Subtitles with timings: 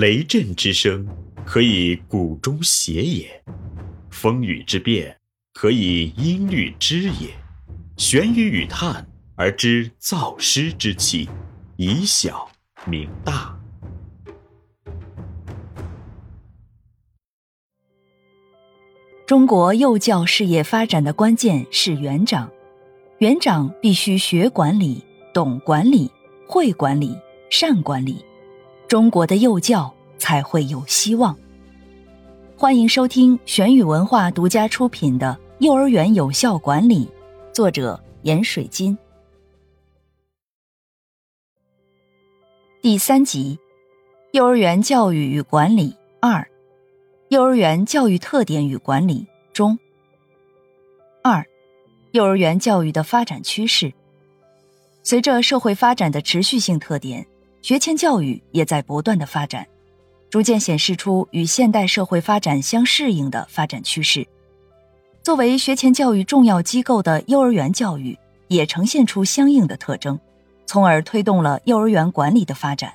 [0.00, 1.06] 雷震之声，
[1.44, 3.26] 可以鼓中谐也；
[4.10, 5.14] 风雨之变，
[5.52, 7.28] 可以音律之也。
[7.98, 11.28] 玄于语叹而知造湿之气，
[11.76, 12.50] 以小
[12.86, 13.54] 明大。
[19.26, 22.50] 中国幼教事业发展的关键是园长，
[23.18, 25.04] 园长必须学管理、
[25.34, 26.10] 懂管理、
[26.48, 27.14] 会管理、
[27.50, 28.24] 善管理，
[28.90, 31.38] 中国的幼教才会有希望。
[32.56, 37.06] 欢迎收听玄宇文化独家出品的《幼儿园有效管理》，
[37.54, 38.98] 作者闫水金。
[42.82, 43.56] 第三集：
[44.32, 46.44] 幼儿园教育与管理二。
[47.28, 49.78] 幼儿园教育特点与管理中，
[51.22, 51.46] 二，
[52.10, 53.92] 幼儿园教育的发展趋势。
[55.04, 57.24] 随着社会发展的持续性特点，
[57.62, 59.66] 学前教育也在不断的发展，
[60.28, 64.26] 逐渐显示出与现代社会发展相适应的发展趋势。
[65.22, 68.18] 作为学前教育重要机构的幼儿园教育，
[68.48, 70.18] 也呈现出相应的特征，
[70.66, 72.92] 从而推动了幼儿园管理的发展。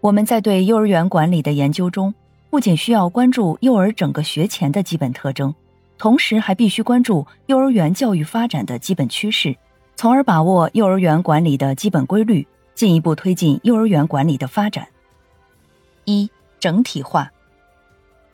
[0.00, 2.14] 我们在对幼儿园管理的研究中。
[2.50, 5.54] 不仅需要关注幼儿整个学前的基本特征，
[5.98, 9.54] 同时还必须关注幼儿园教育发展的基本趋势，
[9.96, 14.86] 从而把握幼儿园管理的基本规律，进一步推进幼儿园管理的发展。
[16.04, 17.28] 一、整体化。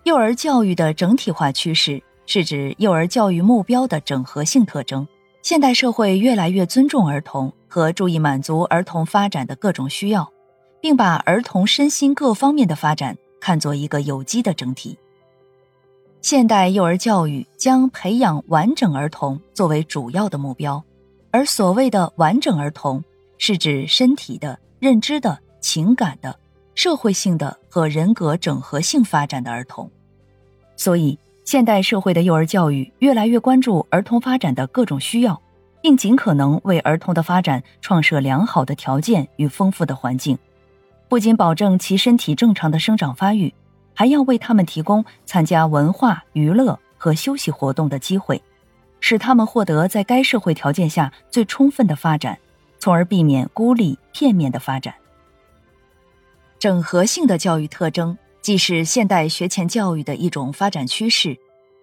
[0.03, 5.09] 幼儿教育的整体化趋势是指幼儿教育目标的整合性特征。
[5.41, 10.31] 现代社会越来越尊重儿童和注意满足儿童发展的各种需要，
[10.79, 13.17] 并把儿童身心各方面的发展。
[13.41, 14.99] 看作一个有机的整体。
[16.21, 20.85] 现代幼儿教育将培养完整儿童作为主要的目标，
[21.31, 23.03] 而所谓的完整儿童，
[23.39, 26.39] 是指身体的、认知的、情感的、
[26.75, 29.91] 社会性的和人格整合性发展的儿童。
[30.77, 35.41] 所以，现代社会的幼儿教育越来越关注儿童发展的各种需要，
[35.83, 40.39] 并尽可能为儿童的发展创设良好的条件与丰富的环境。
[41.09, 43.53] 不仅保证其身体正常的生长发育，
[43.95, 48.43] 还要为他们提供参加文化娱乐和休息活动的机会，
[48.99, 52.37] 使他们获得在该社会条件下最充分的发展，
[52.85, 54.93] 从而避免孤立片面的发展。
[56.59, 61.35] 整合性的教育特征既是现代学前教育的一种发展趋势，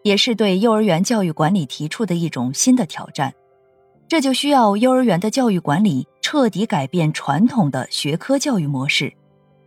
[0.03, 3.33] 也是对幼儿园教育管理提出的一种新的挑战。
[4.07, 9.11] 这就需要幼儿园的教育管理彻底改变传统的学科教育模式。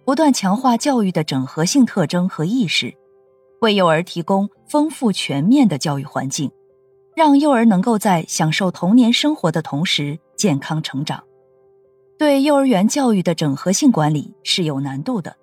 [0.04, 2.94] 不断强化教育的整合性特征和意识，
[3.60, 6.48] 为幼儿提供丰富全面的教育环境，
[7.16, 11.25] 让幼儿能够在享受童年生活的同时健康成长。
[12.19, 15.34] 对幼儿园教育的整合性管理是有难度的，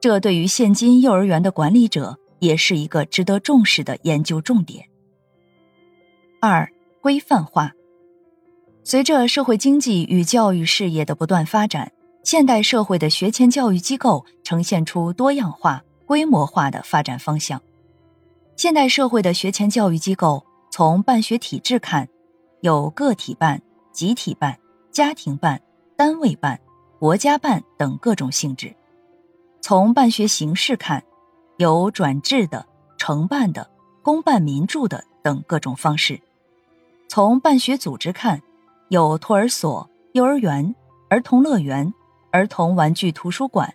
[0.00, 4.86] 这对于现今幼儿园的管理者也是一个值得重视的研究重点。
[6.42, 7.72] 二、规范化。
[8.82, 11.90] 随着社会经济与教育事业的不断发展。
[12.22, 17.62] 现代社会的学前教育机构呈现出多样化、规模化的发展方向。
[18.56, 22.06] 现代社会的学前教育机构，从办学体制看，
[22.60, 23.62] 有个体办、
[23.94, 24.58] 集体办、
[24.90, 25.62] 家庭办、
[25.96, 26.60] 单位办、
[26.98, 28.68] 国家办等各种性质；
[29.62, 31.02] 从办学形式看，
[31.56, 32.66] 有转制的、
[32.98, 33.70] 承办的、
[34.02, 36.16] 公办民助的等各种方式；
[37.08, 38.42] 从办学组织看，
[38.88, 40.74] 有托儿所、幼儿园、
[41.08, 41.94] 儿童乐园。
[42.30, 43.72] 儿童玩具图书馆、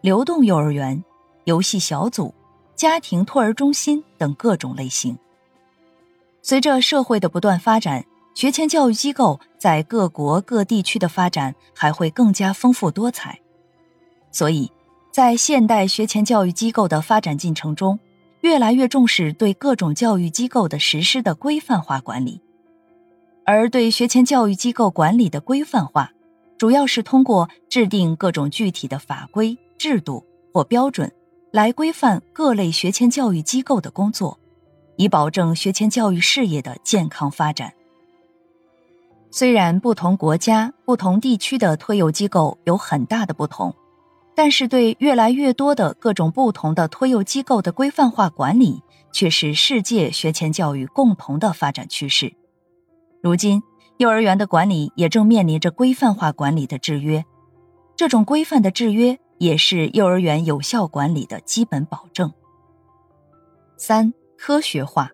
[0.00, 1.04] 流动幼儿园、
[1.44, 2.34] 游戏小组、
[2.74, 5.16] 家庭托儿中心等各种类型。
[6.42, 8.04] 随着社会的不断发展，
[8.34, 13.38] 学前教育机构在各国各地区的发展还会更加丰富多彩。
[14.30, 14.70] 所以，
[15.12, 17.98] 在现代学前教育机构的发展进程中，
[18.40, 22.40] 越来越重视对各种教育机构的实施的规范化管理，
[23.44, 26.12] 而对学前教育机构管理的规范化。
[26.56, 31.10] 主要是通过制定各种具体的法规、制度或标准，
[31.50, 34.38] 来规范各类学前教育机构的工作，
[34.96, 37.72] 以保证学前教育事业的健康发展。
[39.30, 43.74] 虽然不同国家、不同地区的托幼机构有很大的不同，
[44.34, 48.82] 但是对越来越多的各种不同的托幼机构的规范化管理，
[49.12, 52.32] 却是世界学前教育共同的发展趋势。
[53.22, 53.62] 如今。
[53.98, 57.22] 幼儿园的管理也正面临着规范化管理的制约，
[57.96, 62.32] 这种规范的制约也是幼儿园有效管理的基本保证。
[63.76, 65.10] 三、科学化。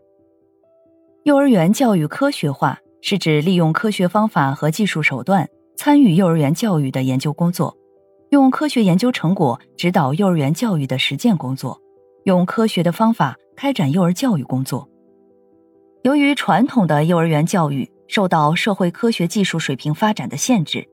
[1.25, 7.77] 幼儿园教育科学化是指利用科学方法和技术手段参与幼儿园教育的研究工作，
[8.31, 11.81] 用科学研究成果指导幼儿园教育的实践工作，
[12.25, 14.89] 用科学的方法开展幼儿教育工作。
[16.03, 20.87] 由于传统的幼儿园教育受到社会科学技术水平发展的限制，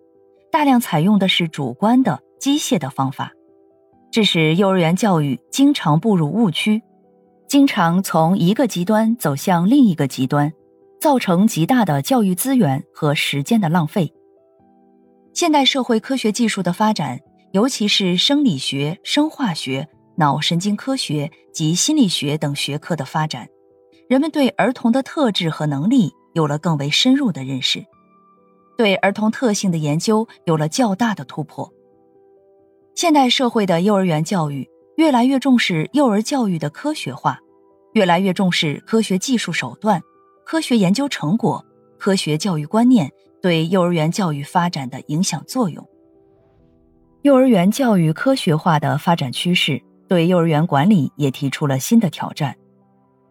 [0.52, 3.32] 大量采用的是主观的机械的方法，
[4.12, 6.82] 致使幼儿园教育经常步入误区，
[7.48, 10.52] 经常从一个极端走向另一个极端，
[11.04, 14.14] 造成极大的教育资源和时间的浪费。
[15.34, 17.20] 现代社会科学技术的发展，
[17.52, 19.86] 尤其是生理学、生化学、
[20.16, 23.46] 脑神经科学及心理学等学科的发展，
[24.08, 27.84] 人们对儿童的特质和能力有了更为深入的认识，
[28.78, 31.70] 对儿童特性的研究有了较大的突破。
[32.96, 34.66] 现代社会的幼儿园教育
[34.96, 37.42] 越来越重视幼儿教育的科学化，
[37.92, 40.02] 越来越重视科学技术手段、
[40.46, 41.64] 科学研究成果、
[41.98, 43.12] 科学教育观念。
[43.42, 45.86] 对幼儿园教育发展的影响作用。
[47.24, 52.56] 幼儿园教育科学化的发展趋势，对幼儿园管理也提出了新的挑战。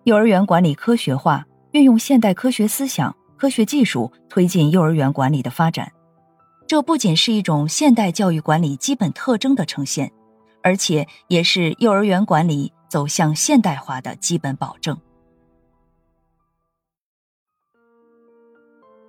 [0.04, 5.90] 幼儿园管理科学化，运用现代科学思想、科学技术，推进幼儿园管理的发展。
[6.66, 10.12] 这不仅是一种现代教育管理基本特征的呈现，
[10.62, 14.94] 而且也是幼儿园管理走向现代化的基本保证。